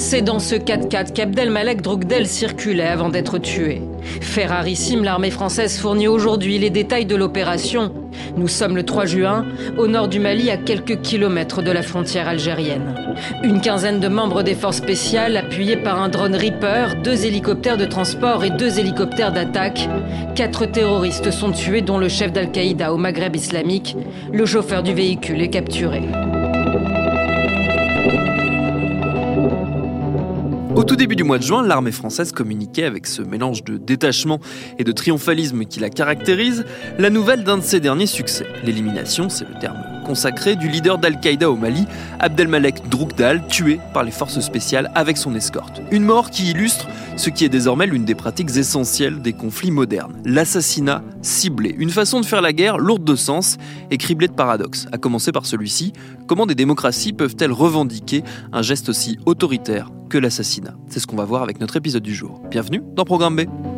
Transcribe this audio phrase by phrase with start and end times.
[0.00, 3.82] C'est dans ce 4x4 qu'Abdelmalek Drogdel circulait avant d'être tué.
[4.22, 7.92] Ferrarissime, l'armée française fournit aujourd'hui les détails de l'opération.
[8.34, 9.44] Nous sommes le 3 juin,
[9.76, 12.94] au nord du Mali, à quelques kilomètres de la frontière algérienne.
[13.44, 17.84] Une quinzaine de membres des forces spéciales, appuyés par un drone Reaper, deux hélicoptères de
[17.84, 19.86] transport et deux hélicoptères d'attaque.
[20.34, 23.96] Quatre terroristes sont tués, dont le chef d'Al-Qaïda au Maghreb islamique.
[24.32, 26.00] Le chauffeur du véhicule est capturé.
[30.80, 34.40] Au tout début du mois de juin, l'armée française communiquait avec ce mélange de détachement
[34.78, 36.64] et de triomphalisme qui la caractérise,
[36.98, 38.46] la nouvelle d'un de ses derniers succès.
[38.64, 41.84] L'élimination, c'est le terme consacré, du leader d'Al-Qaïda au Mali,
[42.18, 45.82] Abdelmalek Droukdal, tué par les forces spéciales avec son escorte.
[45.90, 50.16] Une mort qui illustre ce qui est désormais l'une des pratiques essentielles des conflits modernes,
[50.24, 51.74] l'assassinat ciblé.
[51.76, 53.58] Une façon de faire la guerre lourde de sens
[53.90, 55.92] et criblée de paradoxes, à commencer par celui-ci,
[56.26, 58.24] comment des démocraties peuvent-elles revendiquer
[58.54, 62.14] un geste aussi autoritaire que l'assassinat C'est ce qu'on va voir avec notre épisode du
[62.14, 62.42] jour.
[62.50, 63.69] Bienvenue dans Programme B.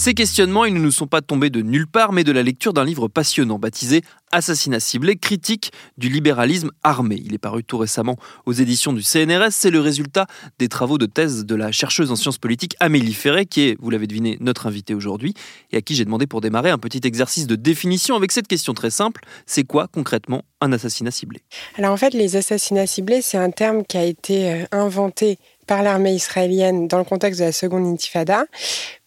[0.00, 2.72] Ces questionnements, ils ne nous sont pas tombés de nulle part, mais de la lecture
[2.72, 4.00] d'un livre passionnant baptisé
[4.32, 7.20] Assassinat ciblé, critique du libéralisme armé.
[7.22, 8.16] Il est paru tout récemment
[8.46, 9.50] aux éditions du CNRS.
[9.50, 10.26] C'est le résultat
[10.58, 13.90] des travaux de thèse de la chercheuse en sciences politiques Amélie Ferret, qui est, vous
[13.90, 15.34] l'avez deviné, notre invitée aujourd'hui,
[15.70, 18.72] et à qui j'ai demandé pour démarrer un petit exercice de définition avec cette question
[18.72, 19.20] très simple.
[19.44, 21.42] C'est quoi concrètement un assassinat ciblé?
[21.76, 25.82] Alors en fait, les assassinats ciblés, c'est un terme qui a été euh, inventé par
[25.82, 28.46] l'armée israélienne dans le contexte de la seconde intifada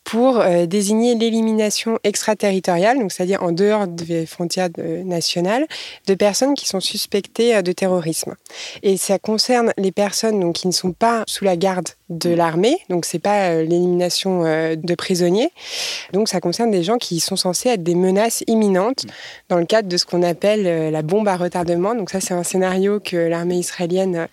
[0.03, 5.66] pour euh, désigner l'élimination extraterritoriale, donc c'est-à-dire en dehors des frontières nationales,
[6.08, 8.36] de personnes qui sont suspectées euh, de terrorisme.
[8.84, 12.78] Et ça concerne les personnes donc, qui ne sont pas sous la garde de l'armée,
[12.90, 15.50] donc c'est pas euh, l'élimination de prisonniers.
[16.12, 19.06] Donc ça concerne des gens qui sont censés être des menaces imminentes
[19.50, 21.96] dans le cadre de ce qu'on appelle la bombe à retardement.
[21.96, 24.28] Donc ça c'est un scénario que l'armée israélienne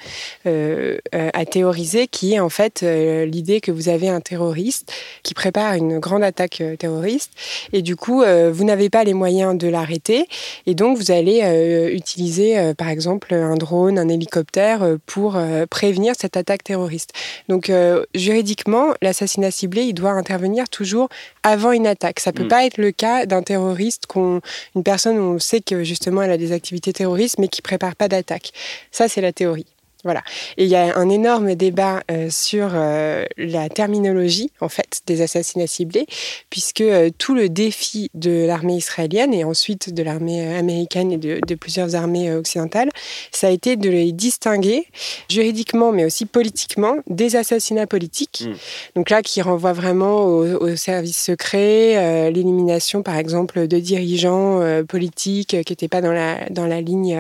[0.44, 4.92] a théorisé, qui est en fait l'idée que vous avez un terroriste
[5.22, 7.32] qui prépare une grande attaque euh, terroriste.
[7.72, 10.26] Et du coup, euh, vous n'avez pas les moyens de l'arrêter.
[10.66, 15.38] Et donc, vous allez euh, utiliser, par exemple, un drone, un hélicoptère pour
[15.70, 17.12] prévenir cette attaque terroriste.
[17.48, 17.70] Donc,
[18.14, 21.08] juridiquement, l'assassinat ciblé, il doit intervenir toujours
[21.42, 22.20] avant une attaque.
[22.20, 22.48] Ça peut mm.
[22.48, 24.40] pas être le cas d'un terroriste, qu'on,
[24.74, 27.96] une personne où on sait que justement elle a des activités terroristes, mais qui prépare
[27.96, 28.52] pas d'attaque.
[28.90, 29.66] Ça, c'est la théorie.
[30.04, 30.22] Voilà.
[30.56, 35.20] Et il y a un énorme débat euh, sur euh, la terminologie, en fait, des
[35.20, 36.06] assassinats ciblés,
[36.48, 41.54] puisque euh, tout le défi de l'armée israélienne et ensuite de l'armée américaine et de,
[41.54, 42.88] plusieurs armées occidentales,
[43.30, 44.86] ça a été de les distinguer
[45.28, 48.44] juridiquement, mais aussi politiquement, des assassinats politiques.
[48.46, 48.54] Mm.
[48.96, 55.72] Donc là, qui renvoie vraiment au, service secret, l'élimination, par exemple, de dirigeants politiques qui
[55.72, 57.16] n'étaient pas dans la, dans la ligne,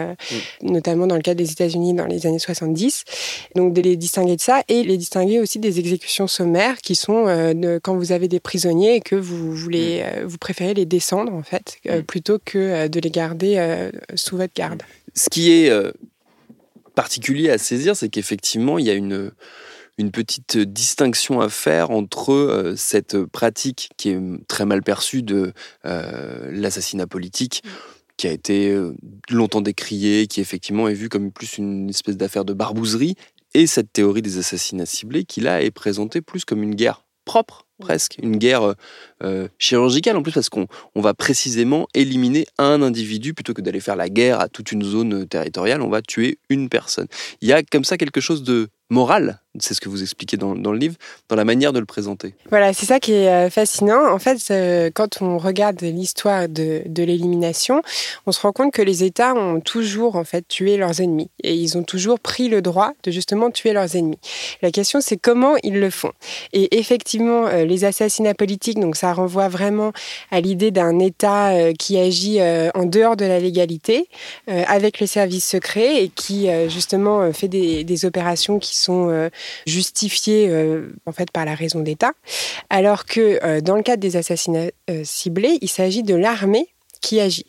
[0.62, 0.70] mm.
[0.70, 2.69] notamment dans le cas des États-Unis dans les années 70
[3.54, 7.26] donc de les distinguer de ça et les distinguer aussi des exécutions sommaires qui sont
[7.26, 10.18] euh, quand vous avez des prisonniers et que vous voulez, mm.
[10.18, 12.04] euh, vous préférez les descendre en fait euh, mm.
[12.04, 14.82] plutôt que de les garder sous votre garde.
[15.14, 15.72] Ce qui est
[16.94, 19.32] particulier à saisir, c'est qu'effectivement il y a une
[19.98, 24.18] une petite distinction à faire entre cette pratique qui est
[24.48, 25.52] très mal perçue de
[25.84, 27.62] l'assassinat politique.
[28.20, 28.94] Qui a été euh,
[29.30, 33.14] longtemps décrié, qui effectivement est vu comme plus une espèce d'affaire de barbouzerie,
[33.54, 37.66] et cette théorie des assassinats ciblés qui là est présentée plus comme une guerre propre
[37.80, 38.74] presque, une guerre
[39.22, 43.32] euh, chirurgicale en plus, parce qu'on on va précisément éliminer un individu.
[43.32, 46.68] Plutôt que d'aller faire la guerre à toute une zone territoriale, on va tuer une
[46.68, 47.06] personne.
[47.40, 50.54] Il y a comme ça quelque chose de moral, c'est ce que vous expliquez dans,
[50.54, 50.94] le livre,
[51.28, 52.34] dans la manière de le présenter.
[52.50, 54.12] Voilà, c'est ça qui est euh, fascinant.
[54.12, 57.82] En fait, euh, quand on regarde l'histoire de, l'élimination,
[58.26, 61.54] on se rend compte que les États ont toujours en fait tué leurs ennemis et
[61.54, 64.18] ils ont toujours pris le droit de justement tuer leurs ennemis.
[64.62, 66.12] La question, c'est comment ils le font.
[66.52, 69.92] Et effectivement, euh, les assassinats politiques, donc ça renvoie vraiment
[70.30, 72.40] à l'idée d'un État qui agit
[72.74, 74.08] en dehors de la légalité,
[74.46, 80.48] avec les services secrets et qui justement fait des, des opérations qui sont euh, justifiés
[80.48, 82.12] euh, en fait par la raison d'État,
[82.68, 84.70] alors que euh, dans le cadre des assassinats
[85.04, 86.68] ciblés, il s'agit de l'armée
[87.00, 87.46] qui agit.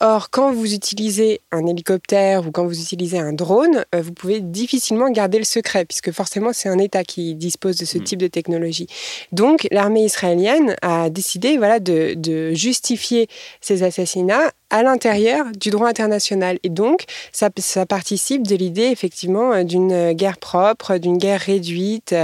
[0.00, 4.40] Or, quand vous utilisez un hélicoptère ou quand vous utilisez un drone, euh, vous pouvez
[4.40, 8.04] difficilement garder le secret, puisque forcément c'est un État qui dispose de ce mm.
[8.04, 8.86] type de technologie.
[9.32, 13.28] Donc, l'armée israélienne a décidé voilà, de, justifier
[13.60, 16.58] ces assassinats à l'intérieur du droit international.
[16.62, 22.14] Et donc, ça, ça participe de l'idée, effectivement, d'une guerre propre, d'une guerre réduite,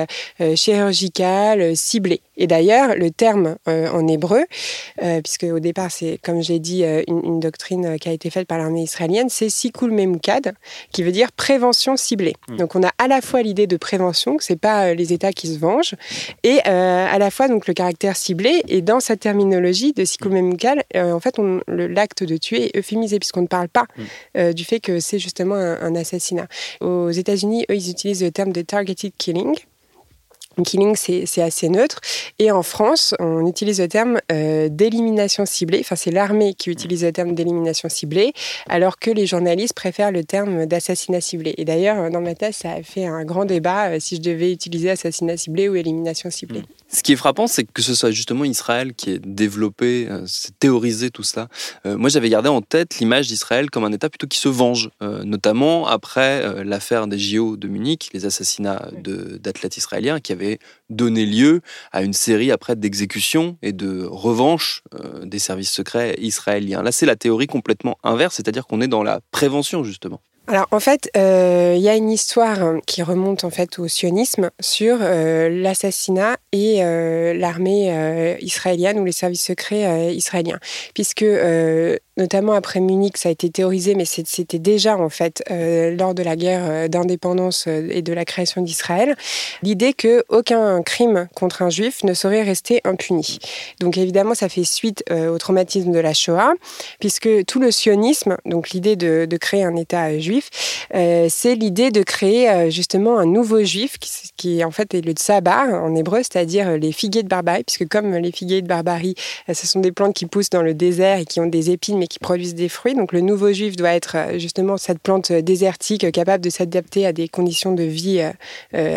[0.41, 2.21] euh, chirurgicale, ciblée.
[2.37, 4.45] Et d'ailleurs, le terme euh, en hébreu,
[5.23, 8.47] puisque au départ, c'est, comme j'ai dit, une, une doctrine euh, qui a été faite
[8.47, 10.55] par l'armée israélienne, c'est Sikul Memukad,
[10.93, 12.35] qui veut dire prévention ciblée.
[12.49, 12.57] Hmm.
[12.57, 15.33] Donc on a à la fois l'idée de prévention, que c'est pas euh, les États
[15.33, 15.95] qui se vengent,
[16.43, 18.63] et euh, à la fois donc le caractère ciblé.
[18.69, 21.37] Et dans cette terminologie de Sikul Memukad, en fait,
[21.69, 23.87] l'acte de tuer est euphémisé puisqu'on ne parle pas
[24.35, 24.53] hmm.
[24.53, 26.47] du fait que c'est justement un, un assassinat.
[26.81, 29.55] Aux États-Unis, eux, ils utilisent le terme de targeted killing.
[30.65, 32.01] Killing, c'est assez neutre.
[32.39, 35.79] Et en France, on utilise le terme euh, d'élimination ciblée.
[35.81, 38.33] Enfin, c'est l'armée qui utilise le terme d'élimination ciblée,
[38.69, 41.55] alors que les journalistes préfèrent le terme d'assassinat ciblé.
[41.57, 44.53] Et d'ailleurs, dans ma thèse, ça a fait un grand débat euh, si je devais
[44.53, 46.61] utiliser assassinat ciblé ou élimination ciblée.
[46.61, 46.67] Mm.
[46.89, 50.27] Ce qui est frappant, c'est que ce soit justement Israël qui ait développé, euh,
[50.59, 51.49] théorisé tout cela.
[51.85, 55.87] moi, j'avais gardé en tête l'image d'Israël comme un État plutôt qui se venge, notamment
[55.87, 60.42] après l'affaire des JO de Munich, les assassinats d'athlètes israéliens qui avaient
[60.91, 61.61] donné lieu
[61.93, 66.83] à une série après d'exécutions et de revanches euh, des services secrets israéliens.
[66.83, 70.21] Là, c'est la théorie complètement inverse, c'est-à-dire qu'on est dans la prévention justement.
[70.49, 74.51] Alors en fait, euh, il y a une histoire qui remonte en fait au sionisme
[74.59, 76.83] sur euh, l'assassinat et
[77.35, 80.59] l'armée israélienne ou les services secrets israéliens,
[80.95, 81.25] puisque
[82.17, 86.23] notamment après Munich, ça a été théorisé, mais c'était déjà en fait euh, lors de
[86.23, 89.17] la guerre euh, d'indépendance euh, et de la création d'Israël,
[89.63, 93.39] l'idée que aucun crime contre un juif ne saurait rester impuni.
[93.81, 96.55] Donc évidemment, ça fait suite au traumatisme de la Shoah,
[97.01, 100.51] puisque tout le sionisme, donc l'idée de, créer un État juif,
[100.93, 105.69] c'est l'idée de créer justement un nouveau juif qui, qui en fait est le tsabar
[105.69, 109.15] en hébreu, c'est-à-dire les figuiers de barbarie, puisque comme les figuiers de barbarie,
[109.53, 112.09] ce sont des plantes qui poussent dans le désert et qui ont des épines mais
[112.09, 112.95] qui produisent des fruits.
[112.95, 116.51] Donc le nouveau juif doit être euh, justement cette plante euh, désertique euh, capable de
[116.51, 118.21] s'adapter à des conditions de vie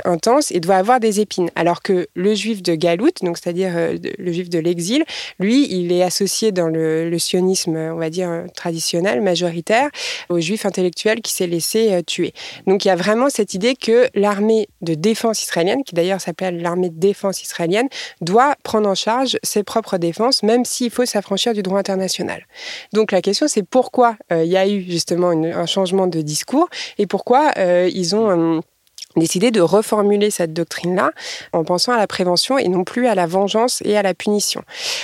[0.05, 1.51] intenses et doit avoir des épines.
[1.55, 3.73] Alors que le juif de Galoute, donc c'est-à-dire
[4.17, 5.03] le juif de l'exil,
[5.39, 9.89] lui, il est associé dans le, sionisme, on va dire traditionnel, majoritaire,
[10.29, 12.33] au juif intellectuel qui s'est laissé tuer.
[12.67, 16.61] Donc il y a vraiment cette idée que l'armée de défense israélienne, qui d'ailleurs s'appelle
[16.61, 17.87] l'armée de défense israélienne,
[18.21, 22.45] doit prendre en charge ses propres défenses, même s'il faut s'affranchir du droit international.
[22.95, 26.69] Donc la question, c'est pourquoi euh, il y a eu justement un changement de discours
[26.97, 28.61] et pourquoi euh, ils ont euh,
[29.17, 31.11] décidé de reformuler cette doctrine-là
[31.51, 34.63] en pensant à la prévention et non plus à la vengeance et à la punition.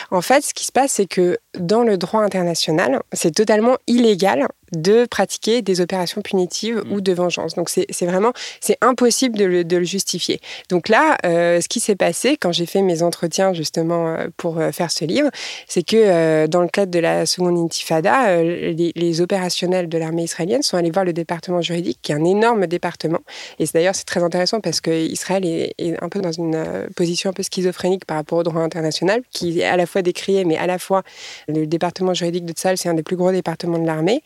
[0.09, 4.47] En fait, ce qui se passe, c'est que dans le droit international, c'est totalement illégal
[4.71, 7.01] de pratiquer des opérations punitives ou mm.
[7.01, 7.55] de vengeance.
[7.55, 10.39] Donc c'est vraiment, c'est impossible de le, justifier.
[10.69, 14.59] Donc là, euh, ce qui s'est passé quand j'ai fait mes entretiens justement euh, pour
[14.59, 15.29] euh, faire ce livre,
[15.67, 20.77] c'est que dans le cadre de la seconde intifada, les, opérationnels de l'armée israélienne sont
[20.77, 23.19] allés voir le département juridique, qui est un énorme département.
[23.59, 27.29] Et d'ailleurs, c'est très intéressant parce que Israël est, est, un peu dans une position
[27.29, 30.57] un peu schizophrénique par rapport au droit international, qui est à la fois décrié, mais
[30.57, 31.03] à la fois
[31.47, 34.23] le département juridique de Tzal, c'est un des plus gros départements de l'armée.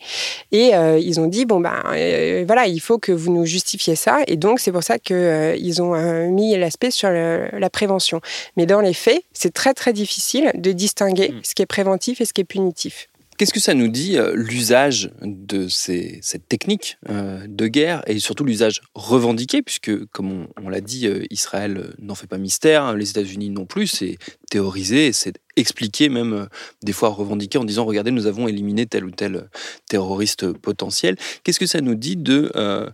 [0.52, 3.96] Et euh, ils ont dit bon ben euh, voilà, il faut que vous nous justifiez
[3.96, 4.20] ça.
[4.26, 8.20] Et donc c'est pour ça qu'ils euh, ont mis l'aspect sur la prévention.
[8.56, 11.40] Mais dans les faits, c'est très très difficile de distinguer mm.
[11.42, 13.08] ce qui est préventif et ce qui est punitif.
[13.38, 19.62] Qu'est-ce que ça nous dit, l'usage de cette technique de guerre et surtout l'usage revendiqué,
[19.62, 23.86] puisque, comme on, l'a dit, Israël n'en fait pas mystère, hein, les États-Unis non plus,
[23.86, 24.18] c'est
[24.50, 26.46] théorisé, c'est expliqué, même euh,
[26.82, 29.42] des fois revendiqué en disant regardez, nous avons éliminé tel ou tel euh,
[29.88, 31.16] terroriste potentiel.
[31.42, 32.88] Qu'est-ce que ça nous dit de euh,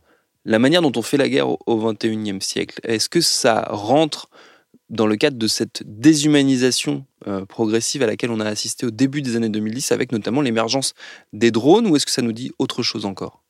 [0.45, 2.81] la manière dont on fait la guerre au XXIe siècle?
[2.85, 4.29] Est-ce que ça rentre
[4.93, 9.23] dans le cadre de cette déshumanisation euh, progressive à laquelle on a assisté au début
[9.23, 10.95] des années 2010 avec notamment l'émergence
[11.33, 13.42] des drones ou est-ce que ça nous dit autre chose encore?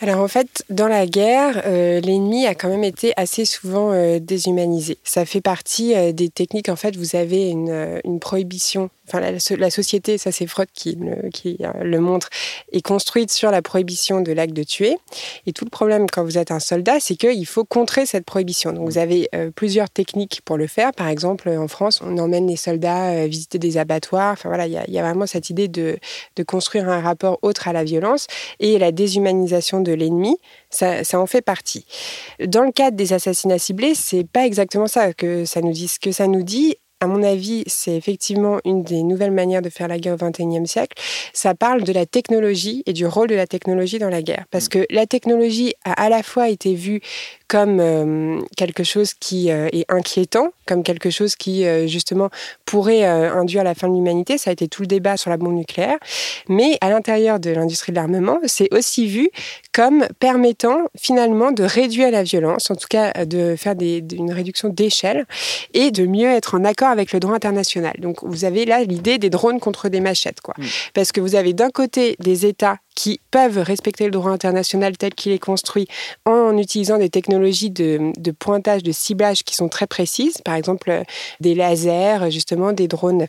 [0.00, 4.18] Alors en fait, dans la guerre, euh, l'ennemi a quand même été assez souvent euh,
[4.18, 4.96] déshumanisé.
[5.04, 6.68] Ça fait partie des techniques.
[6.68, 9.20] En fait, vous avez une, prohibition enfin
[9.58, 12.28] la, société, ça c'est Freud qui, le, euh, montre,
[12.72, 14.96] est construite sur la prohibition de l'acte de tuer.
[15.46, 18.72] Et tout le problème quand vous êtes un soldat, c'est qu'il faut contrer cette prohibition.
[18.72, 20.92] Donc vous avez euh, plusieurs techniques pour le faire.
[20.92, 24.32] Par exemple, en France, on emmène les soldats euh, visiter des abattoirs.
[24.32, 25.98] Enfin voilà, il y, a vraiment cette idée de,
[26.36, 28.26] de, construire un rapport autre à la violence
[28.60, 30.36] et la déshumanisation de l'ennemi.
[30.70, 31.84] Ça, ça, en fait partie.
[32.46, 35.88] Dans le cadre des assassinats ciblés, c'est pas exactement ça que ça nous dit.
[35.88, 39.70] Ce que ça nous dit, à mon avis, c'est effectivement une des nouvelles manières de
[39.70, 41.00] faire la guerre au XXIe siècle.
[41.32, 44.44] Ça parle de la technologie et du rôle de la technologie dans la guerre.
[44.50, 44.68] Parce mm.
[44.68, 47.00] que la technologie a à la fois été vue
[47.50, 52.30] comme euh, quelque chose qui euh, est inquiétant, comme quelque chose qui, euh, justement,
[52.64, 54.38] pourrait induire la fin de l'humanité.
[54.38, 55.98] Ça a été tout le débat sur la bombe nucléaire.
[56.48, 59.30] Mais à l'intérieur de l'industrie de l'armement, c'est aussi vu
[59.72, 64.68] comme permettant finalement de réduire la violence, en tout cas de faire des, une réduction
[64.68, 65.26] d'échelle
[65.74, 67.94] et de mieux être en accord avec le droit international.
[67.98, 70.54] Donc vous avez là l'idée des drones contre des machettes, quoi.
[70.56, 70.64] Mm.
[70.94, 75.14] Parce que vous avez d'un côté des États qui peuvent respecter le droit international tel
[75.14, 75.88] qu'il est construit
[76.26, 81.02] en utilisant des technologies de, pointage, de ciblage qui sont très précises, par exemple euh,
[81.40, 83.26] des lasers, justement des drones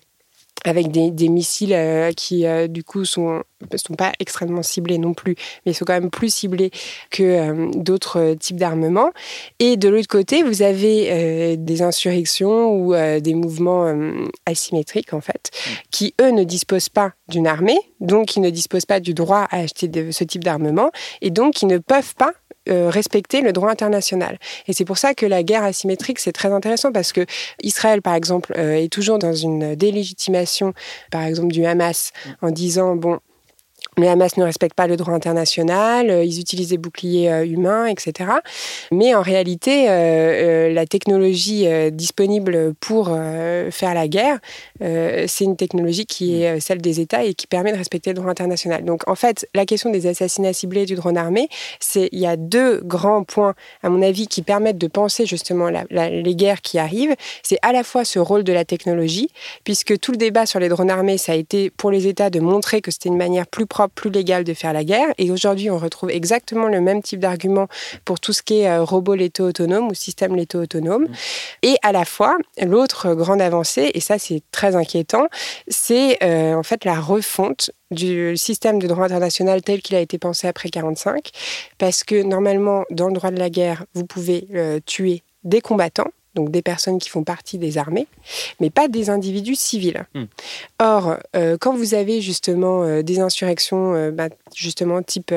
[0.64, 3.44] avec des, des missiles euh, qui euh, du coup sont
[3.76, 6.72] sont pas extrêmement ciblés non plus, mais ils sont quand même plus ciblés
[7.12, 9.12] que euh, d'autres types d'armements.
[9.60, 13.94] Et de l'autre côté, vous avez des insurrections ou des mouvements
[14.48, 15.70] asymétriques en fait, mm.
[15.92, 19.58] qui eux ne disposent pas d'une armée, donc qui ne disposent pas du droit à
[19.58, 20.90] acheter de, ce type d'armement,
[21.22, 22.34] et donc qui ne peuvent pas
[22.70, 24.38] euh, respecter le droit international.
[24.68, 27.26] Et c'est pour ça que la guerre asymétrique, c'est très intéressant parce que
[27.64, 30.74] Israël, par exemple, euh, est toujours dans une délégitimation,
[31.12, 33.20] par exemple, du Hamas, en disant, bon,
[34.02, 37.86] le Hamas ne respecte pas le droit international, euh, ils utilisent des boucliers euh, humains,
[37.86, 38.30] etc.
[38.92, 43.08] Mais en réalité, euh, la technologie disponible pour
[43.72, 44.40] faire la guerre,
[44.80, 48.30] c'est une technologie qui est celle des États et qui permet de respecter le droit
[48.30, 48.84] international.
[48.84, 52.36] Donc en fait, la question des assassinats ciblés du drone armé, c'est il y a
[52.36, 53.54] deux grands points,
[53.84, 57.16] à mon avis, qui permettent de penser justement les guerres qui arrivent.
[57.44, 59.30] C'est à la fois ce rôle de la technologie,
[59.64, 62.40] puisque tout le débat sur les drones armés, ça a été pour les États de
[62.40, 65.08] montrer que c'était une manière plus propre plus légal de faire la guerre.
[65.18, 67.68] Et aujourd'hui, on retrouve exactement le même type d'argument
[68.06, 71.04] pour tout ce qui est euh, robot létaux autonome ou système létaux autonome.
[71.04, 71.14] Mmh.
[71.64, 75.28] Et à la fois, l'autre grande avancée, et ça c'est très inquiétant,
[75.68, 80.18] c'est euh, en fait la refonte du système de droit international tel qu'il a été
[80.18, 81.30] pensé après 45,
[81.78, 86.12] parce que normalement, dans le droit de la guerre, vous pouvez euh, tuer des combattants,
[86.36, 88.08] donc des personnes qui font partie des armées,
[88.60, 90.06] mais pas des individus civils.
[90.14, 90.26] Hmm.
[90.80, 95.34] Or, euh, quand vous avez justement euh, des insurrections, euh, bah, justement type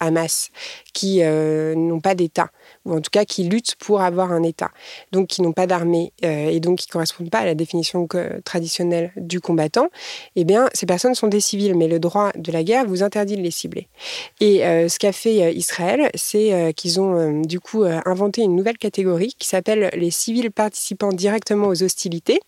[0.00, 0.50] Hamas,
[0.92, 2.50] qui n'ont pas d'État,
[2.84, 4.70] ou en tout cas qui luttent pour avoir un État,
[5.12, 8.06] donc qui n'ont pas d'armée et donc qui ne correspondent pas à la définition
[8.44, 9.88] traditionnelle du combattant,
[10.36, 13.36] eh bien, ces personnes sont des civils, mais le droit de la guerre vous interdit
[13.36, 13.88] de les cibler.
[14.40, 19.48] Et ce qu'a fait Israël, c'est qu'ils ont du coup inventé une nouvelle catégorie qui
[19.48, 22.40] s'appelle les civils participant directement aux hostilités.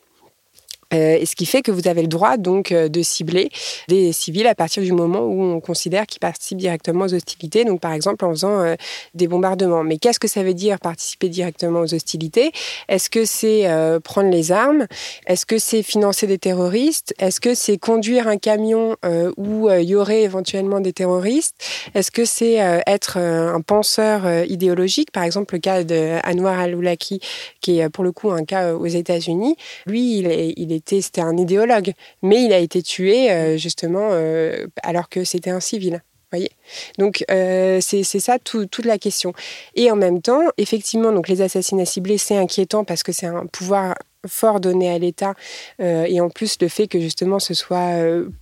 [0.94, 3.50] Euh, et ce qui fait que vous avez le droit donc euh, de cibler
[3.88, 7.80] des civils à partir du moment où on considère qu'ils participent directement aux hostilités, donc
[7.80, 8.74] par exemple en faisant euh,
[9.14, 9.82] des bombardements.
[9.82, 12.52] Mais qu'est-ce que ça veut dire participer directement aux hostilités?
[12.88, 13.64] Est-ce que c'est
[14.02, 14.86] prendre les armes?
[15.26, 17.14] Est-ce que c'est financer des terroristes?
[17.18, 18.96] Est-ce que c'est conduire un camion
[19.36, 21.54] où il y aurait éventuellement des terroristes?
[21.94, 22.54] Est-ce que c'est
[22.86, 25.10] être un penseur idéologique?
[25.10, 27.20] Par exemple, le cas de al-Awlaki,
[27.60, 29.56] qui est pour le coup un cas aux États-Unis.
[29.86, 35.08] Lui, il est c'était un idéologue, mais il a été tué euh, justement euh, alors
[35.08, 36.02] que c'était un civil.
[36.30, 36.50] Voyez
[36.98, 39.32] donc euh, c'est ça toute la question.
[39.76, 43.46] Et en même temps, effectivement, donc les assassinats ciblés, c'est inquiétant parce que c'est un
[43.46, 43.94] pouvoir
[44.26, 45.34] fort donné à l'État
[45.78, 47.92] et en plus le fait que justement ce soit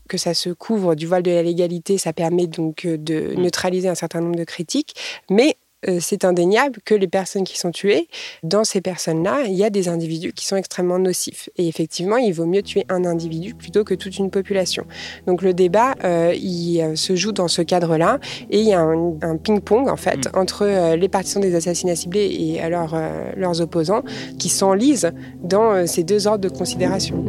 [0.09, 3.43] que ça se couvre du voile de la légalité, ça permet donc de mmh.
[3.43, 4.95] neutraliser un certain nombre de critiques.
[5.29, 5.57] Mais
[5.89, 8.09] euh, c'est indéniable que les personnes qui sont tuées,
[8.43, 11.49] dans ces personnes-là, il y a des individus qui sont extrêmement nocifs.
[11.57, 14.87] Et effectivement, il vaut mieux tuer un individu plutôt que toute une population.
[15.27, 18.19] Donc le débat, euh, il euh, se joue dans ce cadre-là,
[18.51, 20.39] et il y a un, ping-pong en fait mm.
[20.39, 22.97] entre les partisans des assassinats ciblés et alors
[23.37, 24.03] leurs opposants,
[24.39, 25.11] qui s'enlisent
[25.43, 27.25] dans ces deux ordres de considération.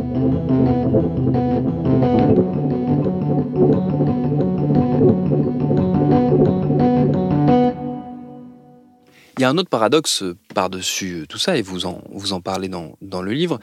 [9.38, 10.24] Il y a un autre paradoxe
[10.54, 13.60] par-dessus tout ça, et vous en, vous en parlez dans, dans le livre,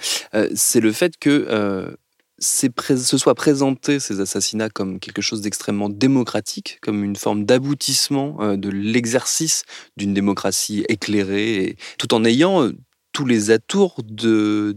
[0.55, 1.97] c'est le fait que
[2.41, 8.57] se soit présenté ces assassinats comme quelque chose d'extrêmement démocratique, comme une forme d'aboutissement euh,
[8.57, 9.65] de l'exercice
[9.97, 12.73] d'une démocratie éclairée, tout en ayant euh,
[13.13, 14.77] tous les atours de,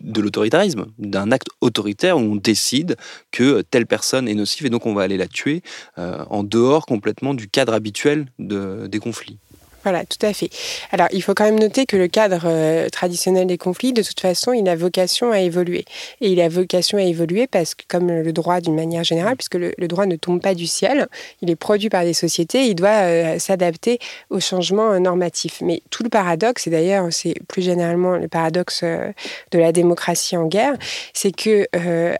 [0.00, 2.96] de l'autoritarisme, d'un acte autoritaire où on décide
[3.32, 5.62] que telle personne est nocive et donc on va aller la tuer
[5.98, 9.38] euh, en dehors complètement du cadre habituel des conflits.
[9.84, 10.50] Voilà, tout à fait.
[10.90, 14.20] Alors, il faut quand même noter que le cadre euh, traditionnel des conflits, de toute
[14.20, 15.84] façon, il a vocation à évoluer.
[16.20, 19.54] Et il a vocation à évoluer parce que, comme le droit d'une manière générale, puisque
[19.54, 21.06] le, droit ne tombe pas du ciel,
[21.42, 23.98] il est produit par des sociétés, il doit euh, s'adapter
[24.30, 25.60] aux changements euh, normatifs.
[25.62, 30.46] Mais tout le paradoxe, et d'ailleurs, c'est plus généralement le paradoxe de la démocratie en
[30.46, 30.74] guerre,
[31.12, 31.66] c'est que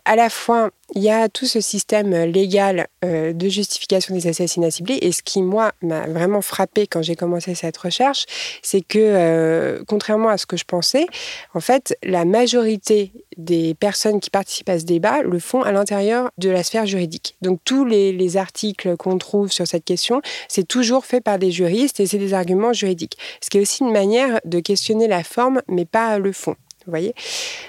[0.04, 4.71] à la fois il y a tout ce système légal euh, de justification des assassinats
[4.71, 4.99] ciblés.
[5.02, 8.25] Et ce qui, moi, m'a vraiment frappé quand j'ai commencé cette recherche,
[8.62, 11.07] c'est que, euh, contrairement à ce que je pensais,
[11.54, 16.30] en fait, la majorité des personnes qui participent à ce débat le font à l'intérieur
[16.38, 17.37] de la sphère juridique.
[17.42, 21.50] Donc, tous les, les articles qu'on trouve sur cette question, c'est toujours fait par des
[21.50, 23.18] juristes et c'est des arguments juridiques.
[23.40, 26.57] Ce qui est aussi une manière de questionner la forme, mais pas le fond
[26.90, 27.14] voyez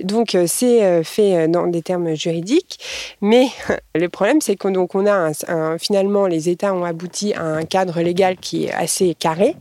[0.02, 2.80] Donc, euh, c'est euh, fait euh, dans des termes juridiques.
[3.22, 3.48] Mais
[3.96, 5.32] le problème, c'est qu'on on a
[5.78, 9.56] finalement, les États ont abouti à un cadre légal qui est assez carré,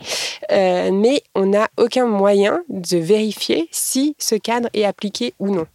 [0.50, 5.67] mais on n'a aucun moyen de vérifier si ce cadre est appliqué ou non.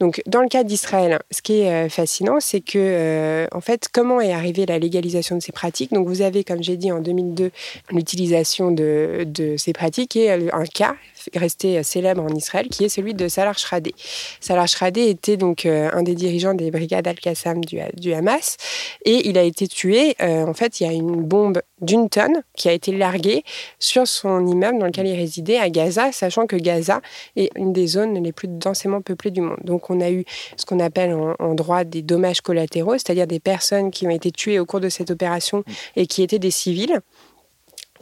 [0.00, 4.32] Donc, dans le cas d'Israël, ce qui est fascinant, c'est que, en fait, comment est
[4.32, 5.92] arrivée la légalisation de ces pratiques?
[5.92, 7.50] Donc, vous avez, comme j'ai dit en 2002,
[7.90, 10.96] l'utilisation de, ces pratiques et un cas
[11.34, 13.94] resté célèbre en Israël, qui est celui de Salah Shradeh.
[14.40, 18.56] Salah Shradeh était donc euh, un des dirigeants des brigades Al-Qassam du, Hamas,
[19.04, 20.14] et il a été tué.
[20.20, 23.44] Euh, en fait, il y a une bombe d'une tonne qui a été larguée
[23.78, 27.00] sur son immeuble dans lequel il résidait à Gaza, sachant que Gaza
[27.36, 29.58] est une des zones les plus densément peuplées du monde.
[29.64, 30.24] Donc, on a eu
[30.56, 34.58] ce qu'on appelle en, droit des dommages collatéraux, c'est-à-dire des personnes qui ont été tuées
[34.58, 35.64] au cours de cette opération
[35.96, 37.00] et qui étaient des civils.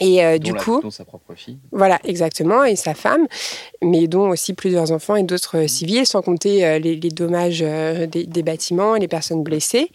[0.01, 1.59] Et euh, du coup, dont sa propre fille.
[1.73, 3.27] Voilà, exactement, et sa femme,
[3.83, 5.69] mais dont aussi plusieurs enfants et d'autres mmh.
[5.69, 9.91] civils, sans compter euh, les, dommages euh, des, des, bâtiments et les personnes blessées.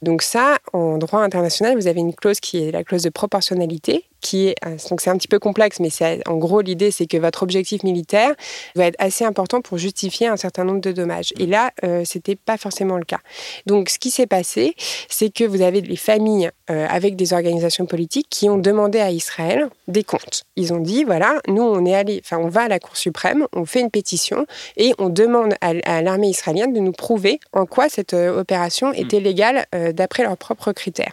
[0.00, 4.04] Donc ça, en droit international, vous avez une clause qui est la clause de proportionnalité,
[4.22, 4.54] qui est
[4.88, 7.82] donc c'est un petit peu complexe, mais c'est en gros l'idée c'est que votre objectif
[7.82, 8.32] militaire
[8.74, 11.32] va être assez important pour justifier un certain nombre de dommages.
[11.38, 13.20] Et là, euh, c'était pas forcément le cas.
[13.66, 14.74] Donc, ce qui s'est passé,
[15.08, 19.10] c'est que vous avez des familles euh, avec des organisations politiques qui ont demandé à
[19.10, 20.44] Israël des comptes.
[20.56, 23.46] Ils ont dit voilà, nous on est allé, enfin on va à la Cour suprême,
[23.52, 27.88] on fait une pétition et on demande à, l'armée israélienne de nous prouver en quoi
[27.88, 28.94] cette euh, opération mm.
[28.96, 31.12] était légale d'après leurs propres critères.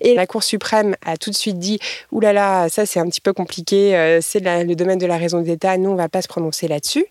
[0.00, 1.78] Et la Cour suprême a tout de suite dit
[2.20, 5.76] là, ça c'est un petit peu compliqué, euh, c'est le domaine de la raison d'État,
[5.78, 7.06] nous on va pas se prononcer là-dessus.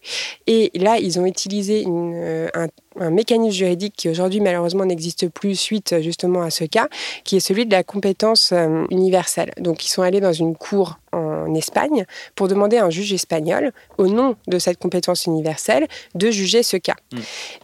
[0.48, 2.68] Et là, ils ont utilisé euh, un
[3.00, 6.88] un mécanisme juridique qui aujourd'hui malheureusement n'existe plus suite justement à ce cas,
[7.24, 9.52] qui est celui de la compétence euh, universelle.
[9.58, 12.06] Donc ils sont allés dans une cour en Espagne
[12.36, 16.78] pour demander à un juge espagnol, au nom de cette compétence universelle, de juger ce
[16.78, 16.96] cas.
[17.14, 17.18] Mm.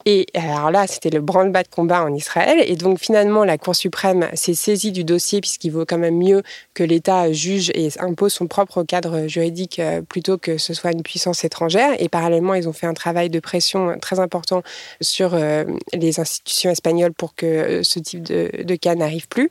[0.05, 2.63] Et alors là, c'était le branle-bas de combat en Israël.
[2.65, 6.43] Et donc finalement, la Cour suprême s'est saisie du dossier puisqu'il vaut quand même mieux
[6.73, 11.03] que l'État juge et impose son propre cadre juridique euh, plutôt que ce soit une
[11.03, 11.91] puissance étrangère.
[11.99, 14.63] Et parallèlement, ils ont fait un travail de pression très important
[15.01, 19.49] sur euh, les institutions espagnoles pour que euh, ce type de, cas n'arrive plus.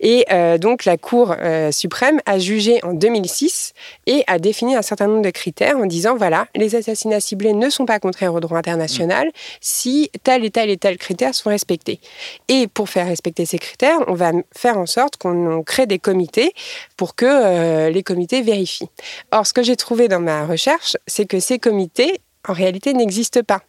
[0.00, 1.34] Et euh, donc la Cour
[1.70, 3.67] suprême a jugé en 2006
[4.06, 7.70] et a défini un certain nombre de critères en disant voilà, les assassinats ciblés ne
[7.70, 12.00] sont pas contraires au droit international si tel et tel et tel critères sont respectés.
[12.48, 16.52] Et pour faire respecter ces critères, on va faire en sorte qu'on crée des comités
[16.96, 18.88] pour que les comités vérifient.
[19.32, 23.42] Or, ce que j'ai trouvé dans ma recherche, c'est que ces comités, en réalité, n'existent
[23.42, 23.62] pas.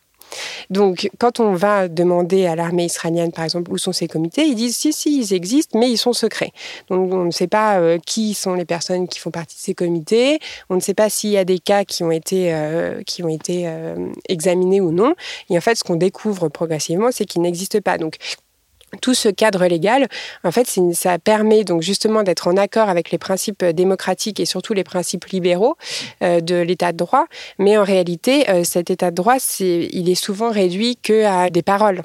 [0.69, 4.55] Donc, quand on va demander à l'armée israélienne, par exemple, où sont ces comités, ils
[4.55, 6.51] disent si, si, ils existent, mais ils sont secrets.
[6.89, 9.73] Donc, on ne sait pas euh, qui sont les personnes qui font partie de ces
[9.73, 10.39] comités.
[10.69, 13.29] On ne sait pas s'il y a des cas qui ont été, euh, qui ont
[13.29, 13.95] été euh,
[14.27, 15.15] examinés ou non.
[15.49, 17.97] Et en fait, ce qu'on découvre progressivement, c'est qu'ils n'existent pas.
[17.97, 18.15] Donc,
[19.01, 20.07] tout ce cadre légal,
[20.43, 24.73] en fait, ça permet donc justement d'être en accord avec les principes démocratiques et surtout
[24.73, 25.77] les principes libéraux
[26.23, 27.25] euh, de l'état de droit.
[27.57, 32.03] Mais en réalité, euh, cet état de droit, il est souvent réduit qu'à des paroles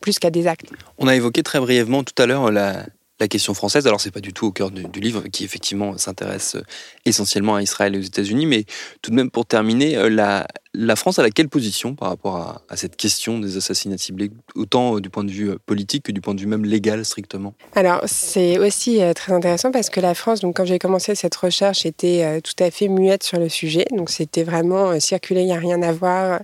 [0.00, 0.66] plus qu'à des actes.
[0.98, 2.84] On a évoqué très brièvement tout à l'heure la,
[3.22, 3.86] la question française.
[3.86, 6.62] Alors, c'est pas du tout au cœur du, livre, qui effectivement s'intéresse euh,
[7.04, 8.64] essentiellement à Israël et aux États-Unis, mais
[9.00, 12.76] tout de même, pour terminer, euh, la, la France a quelle position par rapport à,
[12.76, 16.34] cette question des assassinats ciblés, autant euh, du point de vue politique que du point
[16.34, 17.54] de vue même légal strictement?
[17.76, 21.86] Alors, c'est aussi très intéressant parce que la France, donc quand j'ai commencé cette recherche,
[21.86, 23.84] était tout à fait muette sur le sujet.
[23.96, 26.40] Donc, c'était vraiment circulé, il n'y a rien à voir.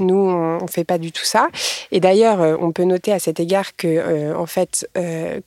[0.00, 1.48] Nous, on ne fait pas du tout ça.
[1.90, 4.88] Et d'ailleurs, on peut noter à cet égard que, en fait,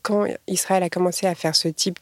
[0.04, 2.00] quand Israël a commencé à faire ce type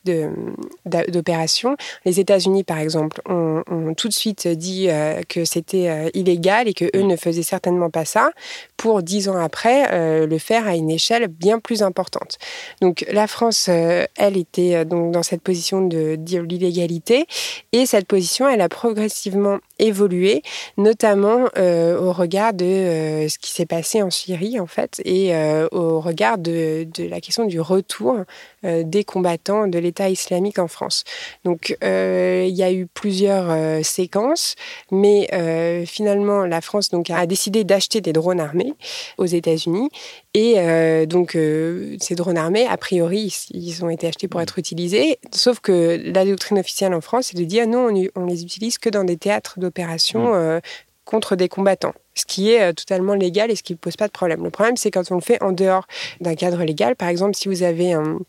[0.86, 1.76] d'opération.
[2.06, 3.64] Les États-Unis, par exemple, ont,
[3.96, 7.90] tout de suite dit euh, que c'était euh, illégal et que eux ne faisaient certainement
[7.90, 8.32] pas ça,
[8.78, 12.38] pour dix ans après euh, le faire à une échelle bien plus importante.
[12.82, 17.26] Donc la France, elle était donc dans cette position de dire l'illégalité
[17.72, 20.42] et cette position, elle a progressivement évolué,
[20.78, 25.34] notamment au regard de ce qui s'est passé en Syrie en fait et
[25.72, 28.18] au regard de, de, la question du retour
[28.66, 31.04] euh, des combattants de l'État islamique en France.
[31.44, 34.56] Donc euh, il y a eu plusieurs euh, séquences,
[34.92, 35.28] mais
[35.86, 38.74] finalement la France donc, a décidé d'acheter des drones armés
[39.18, 39.90] aux États-Unis.
[40.34, 40.56] Et
[41.06, 41.38] donc
[42.00, 46.26] ces drones armés, a priori, ils ont été achetés pour être utilisés, sauf que la
[46.26, 49.60] doctrine officielle en France, c'est de dire non, on, les utilise que dans des théâtres
[49.64, 50.34] d'opération.
[50.34, 50.62] Mmh.
[51.06, 54.12] contre des combattants ce qui est totalement légal et ce qui ne pose pas de
[54.12, 54.44] problème.
[54.44, 55.88] Le problème, c'est quand on le fait en dehors
[56.22, 56.96] d'un cadre légal.
[56.96, 58.20] Par exemple, si vous avez un,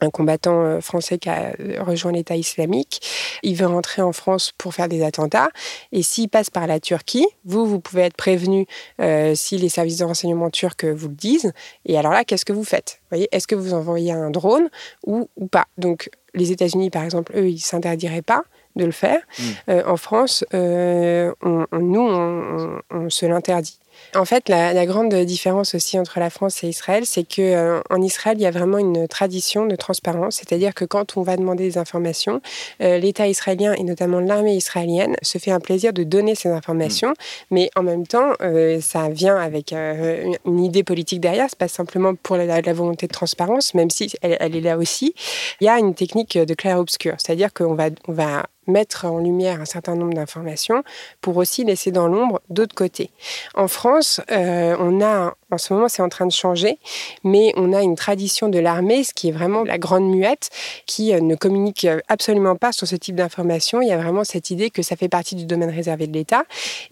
[0.00, 3.00] un combattant euh, français qui a euh, rejoint l'État islamique.
[3.42, 5.48] Il veut rentrer en France pour faire des attentats.
[5.92, 8.66] Et s'il passe par la Turquie, vous, vous pouvez être prévenu
[9.00, 11.52] euh, si les services de renseignement turcs vous le disent.
[11.84, 13.00] Et alors là, qu'est-ce que vous faites?
[13.10, 14.68] Voyez, Est-ce que vous envoyez un drone
[15.06, 15.66] ou, ou pas?
[15.78, 18.44] Donc, les États-Unis, par exemple, eux, ils ne s'interdiraient pas
[18.76, 19.18] de le faire.
[19.38, 19.72] Mmh.
[19.86, 23.78] en France, on, nous, on se l'interdit.
[24.14, 28.00] En fait, la, grande différence aussi entre la France et Israël, c'est que euh, en
[28.00, 31.64] Israël, il y a vraiment une tradition de transparence, c'est-à-dire que quand on va demander
[31.64, 32.40] des informations,
[32.80, 37.10] euh, l'État israélien et notamment l'armée israélienne se fait un plaisir de donner ces informations,
[37.10, 37.14] mm.
[37.50, 41.46] mais en même temps, euh, ça vient avec une idée politique derrière.
[41.48, 45.14] C'est pas simplement pour la, volonté de transparence, même si elle, elle, est là aussi.
[45.60, 49.60] Il y a une technique de clair-obscur, c'est-à-dire qu'on va, on va mettre en lumière
[49.60, 50.82] un certain nombre d'informations
[51.20, 53.10] pour aussi laisser dans l'ombre d'autres côtés.
[53.54, 56.78] En France, euh, on a en ce moment, c'est en train de changer,
[57.22, 60.50] mais on a une tradition de l'armée, ce qui est vraiment la grande muette,
[60.86, 63.80] qui euh, ne communique euh, absolument pas sur ce type d'informations.
[63.80, 66.44] Il y a vraiment cette idée que ça fait partie du domaine réservé de l'État.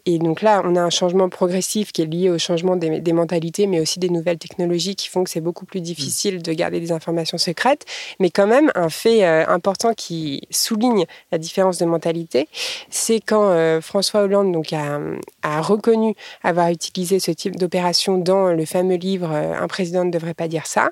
[0.07, 3.67] Et donc là, on a un changement progressif qui est lié au changement des, mentalités,
[3.67, 6.93] mais aussi des nouvelles technologies qui font que c'est beaucoup plus difficile de garder des
[6.93, 7.85] informations secrètes.
[8.21, 12.49] Mais quand même, un fait euh, important qui souligne la différence de mentalité,
[12.89, 15.01] c'est quand François Hollande donc, a,
[15.43, 20.11] a reconnu avoir utilisé ce type d'opération dans le fameux livre euh, Un président ne
[20.11, 20.91] devrait pas dire ça,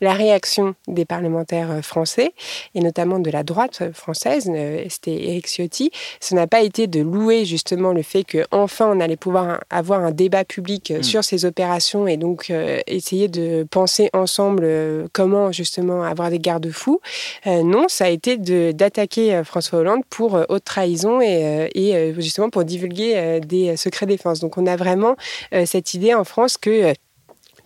[0.00, 2.32] la réaction des parlementaires euh, français,
[2.74, 4.50] et notamment de la droite euh, française,
[4.88, 9.16] c'était Eric Ciotti, ce n'a pas été de louer justement le fait qu'enfin on allait
[9.16, 11.02] pouvoir avoir un débat public mm.
[11.02, 12.52] sur ces opérations et donc
[12.86, 14.66] essayer de penser ensemble
[15.12, 17.00] comment justement avoir des garde-fous.
[17.46, 23.40] non, ça a été d'attaquer François Hollande pour haute trahison et, et justement pour divulguer
[23.40, 24.40] des secrets défense.
[24.40, 25.16] Donc on a vraiment
[25.64, 26.91] cette idée en France que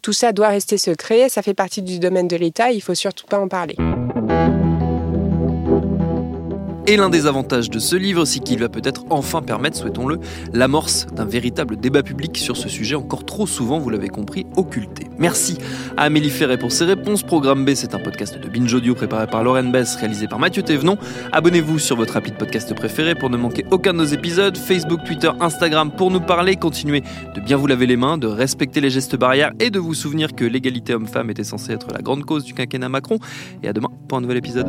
[0.03, 3.27] tout ça doit rester secret, ça fait partie du domaine de l'État, il faut surtout
[3.27, 3.77] pas en parler.
[6.89, 10.21] Et l'un des avantages de ce livre, c'est qu'il va peut-être enfin permettre, souhaitons-le,
[10.53, 15.09] l'amorce d'un véritable débat public sur ce sujet encore trop souvent, vous l'avez compris, occulté.
[15.19, 15.59] Merci
[15.97, 17.25] à Amélie Ferret pour ses réponses.
[17.25, 20.63] Programme B, c'est un podcast de Binge Audio préparé par Lauren Bess, réalisé par Mathieu
[20.63, 20.97] Thévenon.
[21.33, 24.57] Abonnez-vous sur votre appli podcast préféré pour ne manquer aucun de nos épisodes.
[24.57, 26.55] Facebook, Twitter, Instagram pour nous parler.
[26.55, 27.03] Continuez
[27.35, 30.37] de bien vous laver les mains, de respecter les gestes barrières et de vous souvenir
[30.37, 33.19] que l'égalité homme-femme était censée être la grande cause du quinquennat Macron.
[33.65, 34.69] Et à demain pour un nouvel épisode.